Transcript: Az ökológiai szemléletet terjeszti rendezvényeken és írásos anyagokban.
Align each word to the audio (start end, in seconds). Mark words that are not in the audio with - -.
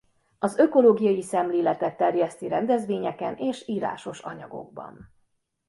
Az 0.39 0.57
ökológiai 0.57 1.21
szemléletet 1.21 1.97
terjeszti 1.97 2.47
rendezvényeken 2.47 3.35
és 3.37 3.67
írásos 3.67 4.19
anyagokban. 4.19 5.11